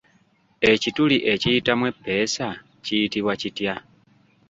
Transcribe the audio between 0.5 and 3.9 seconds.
Ekituli ekiyitamu eppeesa kiyitibwa kitya?